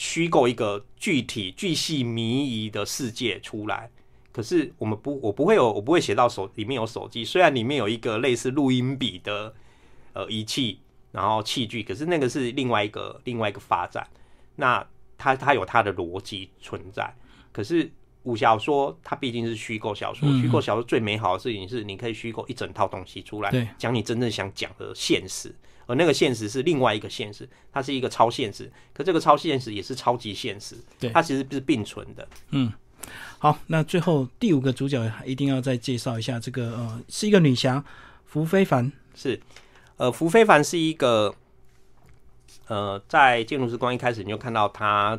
[0.00, 3.90] 虚构一个具体、巨细靡遗的世界出来。
[4.30, 9.52] 可是我们不，我不会有，我不会写到手里面有手机，虽然里面有一个类似录音笔的
[10.12, 10.78] 呃仪器，
[11.10, 14.06] 然后器具，可是那个是另外一个另外一个发展。
[14.54, 17.12] 那它它有它的逻辑存在。
[17.50, 17.90] 可是
[18.22, 25.52] 武小说它毕竟是虚构小说，虚构小说最美好的事情是你可以虚构一整套东西出来，讲你真正想讲的现实。
[25.88, 32.28] 而那个现实是另外一个现实，它是一个超现实，可这个超现实也是超级现实，对，它其实是并存的。
[32.50, 32.70] 嗯，
[33.38, 37.82] 好，那最后第五个主角一定要再介绍一下，这个呃是一个女侠
[38.26, 39.40] 福非凡，是，
[39.96, 41.34] 呃福非凡是一个，
[42.66, 45.18] 呃在建筑之光一开始你就看到他，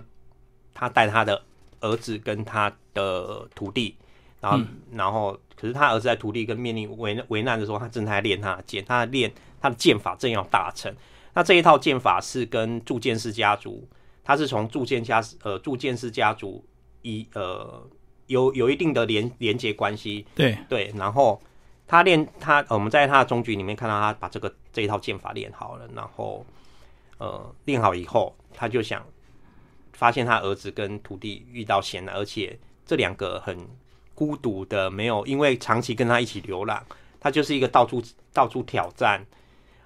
[0.75, 1.41] 他带他的
[1.79, 3.95] 儿子跟他的徒弟，
[4.41, 4.59] 然后
[4.91, 9.31] 然后可是他儿子在徒弟跟面临危危难的时候，他正在练他的剑，他练。
[9.61, 10.89] 他的剑法正要大成，
[11.33, 13.85] 那这一套剑法是跟铸剑师家族，
[14.23, 16.63] 他是从铸剑家呃铸剑师家族
[17.01, 17.85] 一呃
[18.27, 21.37] 有有一定的连连接关系，对对，然后
[21.85, 26.45] 他练他我们在他的中局里面看到他把这个这一套剑法练好了，然后
[27.17, 29.05] 呃练好以后，他就想
[29.91, 33.67] 发现他儿子跟徒弟遇到险难，而且这两个很
[34.19, 36.85] 孤独的，没有因为长期跟他一起流浪，
[37.17, 38.03] 他就是一个到处
[38.33, 39.25] 到处挑战。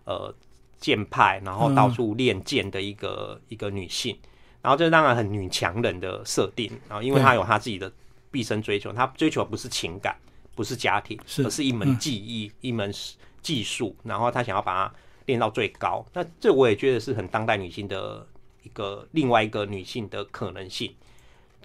[0.05, 0.35] 呃，
[0.81, 4.17] 剑派，然后到处练剑的一个一个女性，
[4.61, 7.89] 然后这当然很女强人的设定，然后因为她有她自己的
[8.29, 10.13] 毕生追求，她追求不是情感，
[10.55, 12.93] 不是家庭，而是一门技艺，一门
[13.41, 14.93] 技术，然后她想要把它
[15.25, 16.05] 练到最高。
[16.11, 18.27] 那这我也觉得是很当代女性的
[18.63, 20.93] 一个另外一个女性的可能性。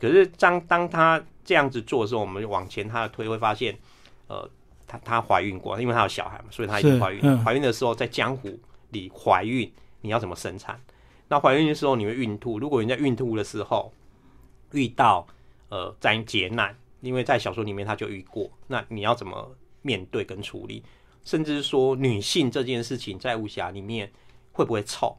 [0.00, 3.76] 可是当当她这样子做的时候，我们往前她的推会发现，
[4.26, 4.48] 呃。
[4.90, 7.44] 她她怀孕过，因为她有小孩嘛，所以她已经怀孕。
[7.44, 8.58] 怀孕的时候在江湖
[8.88, 10.80] 里怀孕，你要怎么生产？
[11.28, 13.92] 那怀孕的时候你会孕吐，如果人家孕吐的时候
[14.72, 15.26] 遇到
[15.68, 20.82] 呃灾劫难，因为在小说里面他就遇过，那你要怎么面对跟处理？
[21.22, 24.10] 甚至说女性这件事情在武侠里面
[24.52, 25.14] 会不会臭？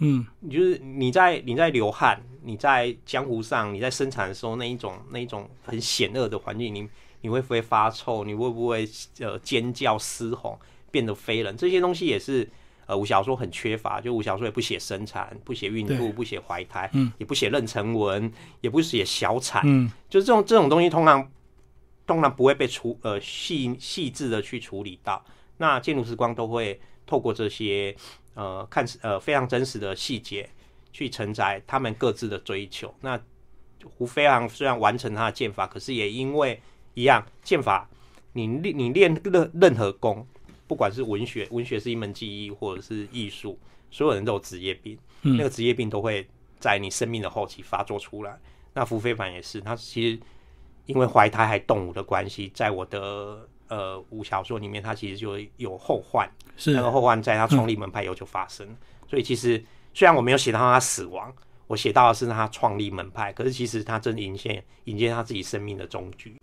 [0.00, 6.86] 嗯，就是你在你在流汗，你在江湖上你在生产的时候那一种那一种很险恶的环境你。
[7.22, 8.24] 你会不会发臭？
[8.24, 10.58] 你会不会呃尖叫、嘶吼、
[10.90, 11.54] 变得非人？
[11.54, 12.48] 这些东西也是
[12.86, 14.00] 呃武小说很缺乏。
[14.00, 18.32] 就武小说也不写生产，不写孕吐，不写怀胎，嗯，也不写妊娠纹，
[18.62, 21.30] 也不写小产，嗯，就这种这种东西通常
[22.06, 25.22] 通常不会被处呃细细致的去处理到。
[25.58, 27.94] 那建筑时光都会透过这些
[28.34, 30.48] 呃看呃非常真实的细节
[30.92, 32.94] 去承载他们各自的追求。
[33.00, 33.20] 那
[33.96, 36.60] 胡飞航虽然完成他的剑法，可是也因为
[36.94, 37.88] 一样剑法，
[38.34, 40.24] 你练你练任任何功，
[40.68, 43.58] 不管是文学，文学是一门技艺，或者是艺术，
[43.90, 46.24] 所有人都有职业病，那个职业病都会
[46.60, 48.38] 在你生命的后期发作出来。
[48.72, 50.20] 那胡非凡也是，他其实
[50.86, 56.28] 因为怀胎还动武的关系，在我的呃武小说里面，他其实就有后患，
[56.58, 58.68] 是那个后患在他创立门派以后就发生。
[59.08, 61.32] 所以其实虽然我没有写到他死亡，
[61.66, 66.36] 我写到的是他创立门派，可是其实他正迎接迎接他自己生命的终局。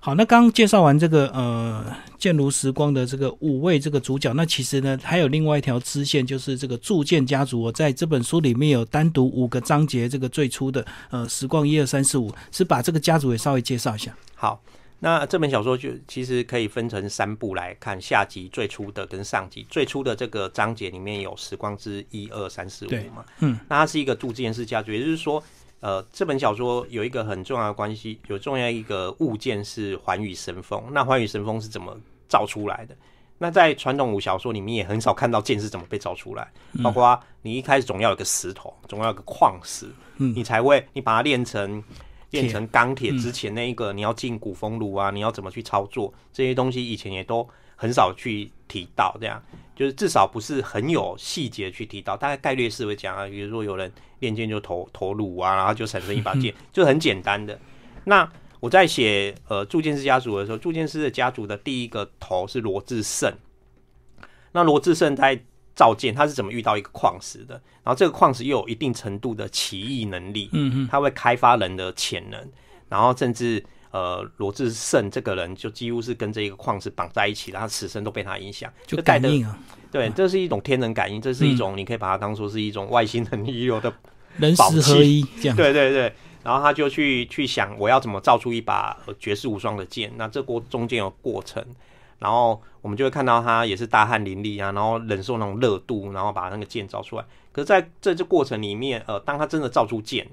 [0.00, 1.86] 好，那刚介绍完这个呃
[2.18, 7.62] 剑如时光的这个五位这个主角，那其实呢还有另外一条支线，就是这个铸剑家族。
[7.62, 14.14] 我在这本书里面有单独五个章节，这个最初的呃时光一二三四五，是把这个家族也稍微介绍一下。
[14.34, 14.60] 好，
[15.00, 19.66] 那这本小说就其实可以分成三部来看，下集最初的跟上集。
[19.68, 25.42] 最初的这个章节里面有时光之一二三四五嘛，嗯，那它是一个铸剑师家族，也就是说。
[25.82, 30.84] 呃，这本小说有一个很重要的关系，有重要一个物件是环宇神风。
[30.92, 32.94] 那环宇神风是怎么造出来的？
[33.38, 36.46] 那在传统武小说里面也很少看到剑是怎么被造出来。
[36.82, 39.86] 包括你一开始总要有个石头，总要有个矿石，
[40.18, 41.82] 你才会你把它炼成
[42.30, 49.16] 炼成钢铁之前那一个你要进古风炉啊，你要怎么去操作这些东西，以前也都很少去提到。
[49.20, 49.42] 这样
[49.74, 53.90] 就是至少不是很有细节去提到，大概概率是会讲啊，比如说有人。
[54.20, 57.58] 练剑就投投炉啊，然后就产生一把剑， 就很简单的。
[58.04, 63.32] 那我在写呃铸剑师家族的时候，铸剑师的家族的第一个头是罗志胜。
[64.52, 65.42] 那罗志胜在
[65.74, 67.54] 造剑，他是怎么遇到一个矿石的？
[67.82, 72.48] 然后这个矿石又有一定程度的奇异能力，嗯嗯，他会开发人的潜能，
[72.88, 79.58] 然后甚至呃罗志胜这个人就几乎是跟这一个矿石绑在一起，然后此生都被他影响，就感应啊。
[79.90, 83.92] 对，这是一种天人感应，这是一种你可以把它当做是一种外星人遗留的
[84.38, 85.56] 人死合一这样。
[85.56, 86.12] 对对对，
[86.44, 90.12] 然后他就去去想我要怎么造出一把绝世无双的剑。
[90.16, 91.64] 那这过中间有过程，
[92.20, 97.24] 然后我们就会看到他也是大汗淋漓啊，然后忍受那种热度，然后把那个剑造出来。
[97.52, 100.26] 可可是在这这过程里面，呃，当他真的造出剑，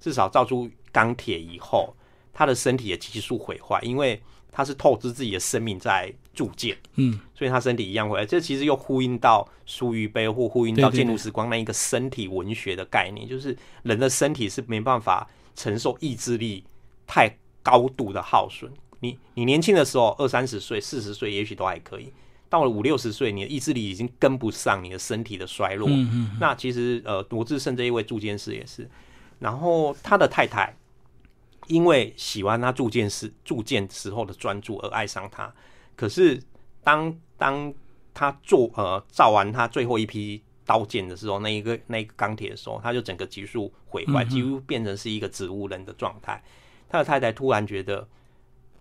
[0.00, 1.94] 至少造出钢铁以后，
[2.32, 4.20] 他的身体也急速毁坏，因为
[4.50, 8.26] 他是透支自己的生命在铸剑，嗯，所以他身体一样毁坏。
[8.26, 16.64] 这其实又呼应到苏玉杯或呼应到剑路时光那一个身体文学的概念，就是人的身体是没办法承受意志力
[17.06, 17.30] 太
[17.62, 18.72] 高度的耗损。
[19.04, 22.10] 你你年轻的时候二三十岁、四十岁也许都还可以，
[22.48, 25.86] 到了五六十岁，你的意志力已经跟不上你的身体的衰落。
[25.90, 28.88] 嗯嗯，那其实呃，罗志胜这一位铸剑师也是，
[29.40, 30.74] 然后他的太太
[31.66, 35.52] 因为喜欢他铸剑师铸剑时候的专注而爱上他，
[35.94, 36.42] 可是
[36.82, 37.74] 当当
[38.14, 46.42] 他做呃造完他最后一批刀剑的时候，那一个那一个钢铁的时候，他就整个急速毁坏，几乎变成是一个植物人的状态。
[46.88, 48.08] 他的太太突然觉得。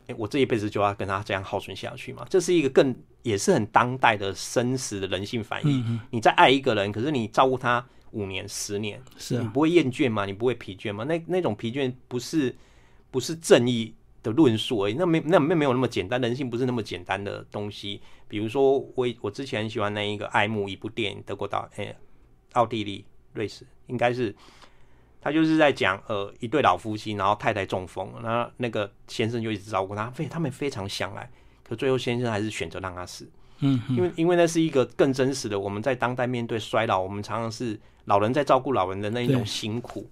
[0.07, 2.25] 哎，我这一辈子就要跟他这样耗损下去嘛？
[2.29, 5.99] 这是一个更也是很当代的生死的人性反应。
[6.11, 10.25] 你再爱一个人，可是你照顾他五年、十年，是啊，你不会厌倦吗？
[10.25, 11.03] 你不会疲倦吗？
[11.05, 12.55] 那那种疲倦不是
[13.11, 18.01] 不是正义的论述而已，那没那没没有那么简单，人性不是那么简单的东西。
[18.27, 21.95] 比如说，我我之前很喜欢那一个爱慕一部电影，德国导诶，
[22.53, 24.35] 奥地利、瑞士应该是。
[25.23, 31.31] 他就是在讲，呃，一对老夫妻，然后太太中风，然后那个先生就一直照顾他，非他们非常相爱，
[31.63, 33.25] 可最后先生还是选择让他死，
[33.61, 40.05] 嗯，因为因为那是一个更真实的，我们在当代面对衰老，我们常常是老人在照顾老人的那一种辛苦，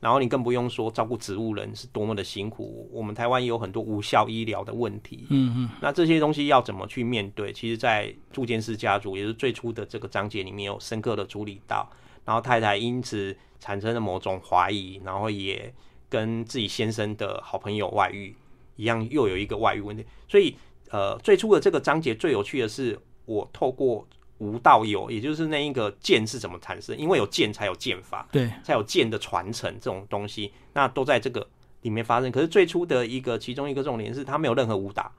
[0.00, 7.54] 然后你更不用说照顾植物人是多么的辛苦，我们台湾也有很多无效医疗的问题，嗯嗯，那这些东西要怎么去面对？
[7.54, 11.90] 其实，在铸剑师家族也是最初的这个章节里面有深刻的处理到，
[12.26, 13.34] 然后太太因此。
[13.60, 15.72] 产生了某种怀疑，然后也
[16.08, 18.34] 跟自己先生的好朋友外遇
[18.76, 20.04] 一样，又有一个外遇问题。
[20.28, 20.56] 所以，
[20.90, 24.06] 呃，最初的这个章节最有趣的是，我透过
[24.38, 31.46] 无道有，也就是那一个剑是怎么产生，因为有剑才有剑法，对，才有剑的传承这种东西，那都在这个
[31.82, 32.30] 里面发生。
[32.30, 35.12] 可是最初的一个其中一个重点是，它没有任何武打。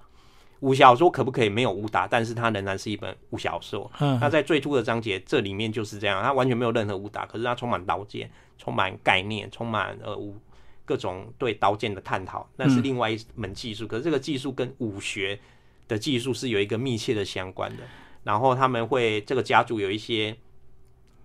[0.62, 2.06] 武小说可不可以没有武打？
[2.06, 3.90] 但是它仍然是一本武小说。
[4.00, 10.38] 嗯，那在最初的章节，这里面就是这样，它完全没有任何武打，可是它充满刀剑，充满概念，充满呃武
[10.84, 13.88] 各种对刀剑的探讨，那是另外一门技术。
[13.88, 15.40] 可是这个技术跟武学
[15.88, 17.84] 的技术是有一个密切的相关的。
[18.24, 20.36] 然后他们会这个家族有一些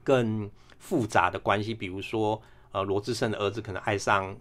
[0.04, 4.36] 更复杂的关系，比如说呃罗志胜的儿子可能爱上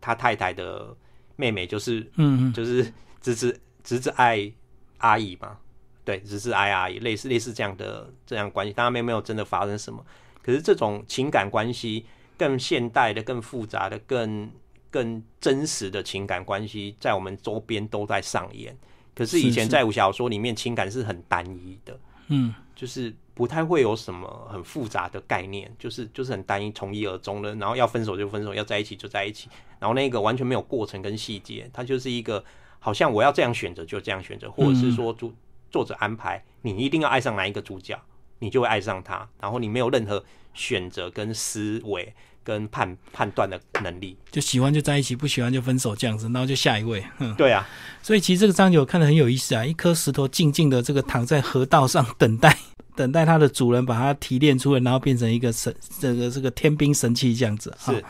[0.00, 0.96] 他太太的
[1.34, 3.60] 妹妹，就是嗯嗯，就是侄子。
[3.86, 4.52] 侄子爱
[4.98, 5.56] 阿姨嘛？
[6.04, 10.04] 对，侄子爱阿姨，类似类似这样的这样关系，当然没有没有真的发生什么。
[10.42, 12.04] 可是这种情感关系
[12.36, 14.50] 更现代的、更复杂的、更
[14.90, 18.76] 更真实的情感关系，在我们周边都在上演。
[19.14, 27.54] 可是以前在武侠小说里面，情感是很单一的，嗯，就是不太会有什么很复杂的概念，就是就是很单一，从一而终的。
[27.54, 32.44] 然后要分手就分手，要在一起就在一起，然后那个完全没有过程跟细节，它就是一个。
[32.86, 35.34] 好像我要这样选择就这样选择，或者是说主
[35.72, 38.00] 作者安排你一定要爱上哪一个主角，
[38.38, 40.24] 你就会爱上他，然后你没有任何
[40.54, 42.14] 选择跟思维
[42.44, 47.04] 跟判判断的能力，就喜欢就在一起，不喜欢就分手这样子，然后就下一位。
[47.18, 47.68] 嗯，对啊，
[48.04, 52.56] 所以其实这个章节我看的很有意思啊，一颗石头静静的这个躺在河道上等待，
[52.94, 57.76] 等待它的主人把它提炼出来，然后变成一个神这个这个天兵神器这样子。
[57.80, 58.04] 是，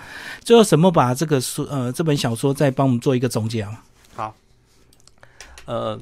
[0.45, 3.83] 最后什么把这个书呃这本小说再帮我们做一个总结啊？
[5.67, 5.73] 好。
[5.75, 6.01] 呃，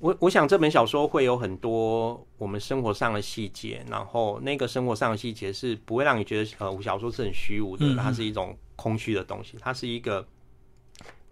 [0.00, 10.24] 我我想这本小说会有很多我们生活上的细节，然后那个生活上的细节是不会让你觉得呃，武小说是很虚无的，它是一种空虚的东西，它是一个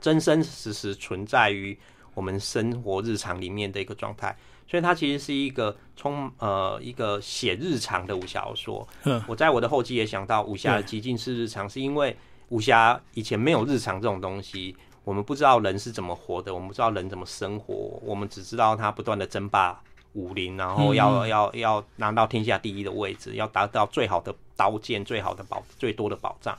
[0.00, 1.78] 真真实实存在于
[2.12, 8.88] 我们生活日常里面的一个状态，所以它其实是一个充呃一个写日常的武侠小说。
[9.28, 12.16] 我在我的后记也想到武侠的极尽是日常，是因为
[12.48, 14.74] 武侠以前没有日常这种东西。
[15.06, 19.80] 我们不知道人是怎么活的，我们不知道人怎么生活，我们只知道他不断的争霸
[20.14, 26.58] 武林，然后要要要拿到天下第一的位置，要达到最好的刀剑、最好的宝、最多的宝藏。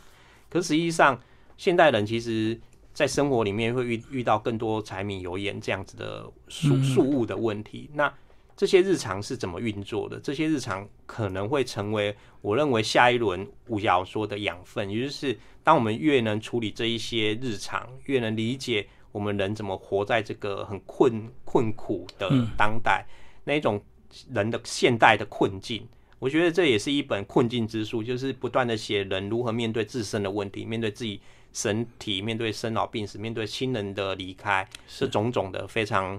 [0.49, 1.19] 可实际上，
[1.57, 2.57] 现代人其实
[2.93, 7.89] 在生活里面会遇遇到更多柴米油盐这样子的数数物的问题。
[7.95, 8.09] 那
[8.57, 10.19] 这些日常是怎么运作的？
[10.19, 15.37] 这些日常可能会成为我认为下一轮武小说的养分，也就是。
[15.63, 23.05] 当我们越能处理这一些日常，越能理解我们人怎么活在这个很困困苦的当代，
[23.43, 23.83] 那一种
[24.31, 25.85] 人的现代的困境，
[26.19, 31.19] 我觉得这也是一本困境之书，就是不断的写人如何面对自身的问题，面对自己
[31.51, 36.17] 身体，面对生老病死，面对亲人的离开，是种种的非常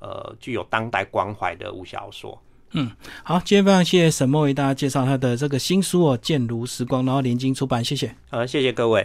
[0.00, 2.42] 呃具有当代关怀的武侠小说。
[2.72, 2.88] 嗯，
[3.24, 8.14] 好，今天非常谢谢沈墨为大家介绍他的这个新书哦，《剑如时光》，然后联经出版，谢谢。
[8.30, 9.04] 呃，谢谢各位。